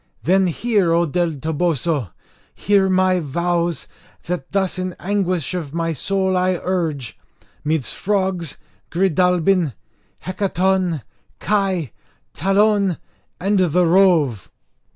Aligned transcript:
Then 0.23 0.47
hear, 0.47 0.93
O 0.93 1.05
del 1.05 1.33
Toboso! 1.35 2.09
hear 2.55 2.89
my 2.89 3.19
vows, 3.19 3.87
that 4.23 4.51
thus 4.51 4.79
in 4.79 4.95
anguish 4.99 5.53
of 5.53 5.75
my 5.75 5.93
soul 5.93 6.35
I 6.35 6.59
urge, 6.63 7.19
midst 7.63 7.93
frogs, 7.93 8.57
Gridalbin, 8.89 9.73
Hecaton, 10.25 11.03
Kai, 11.39 11.91
Talon, 12.33 12.97
and 13.39 13.59
the 13.59 13.85
Rove! 13.85 14.49